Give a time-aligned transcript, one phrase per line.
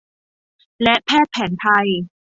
[0.83, 1.87] และแพทย์แผนไทย